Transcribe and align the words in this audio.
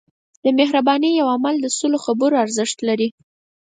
د 0.43 0.45
مهربانۍ 0.59 1.11
یو 1.15 1.27
عمل 1.35 1.55
د 1.61 1.67
سلو 1.77 1.97
خبرو 2.05 2.35
ارزښت 2.45 2.77
لري. 2.89 3.07